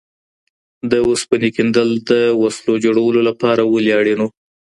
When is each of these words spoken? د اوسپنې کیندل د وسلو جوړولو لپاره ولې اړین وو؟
د 0.91 0.93
اوسپنې 1.07 1.49
کیندل 1.55 1.89
د 2.09 2.11
وسلو 2.41 2.73
جوړولو 2.85 3.21
لپاره 3.29 3.61
ولې 3.65 3.91
اړین 3.99 4.19
وو؟ 4.21 4.29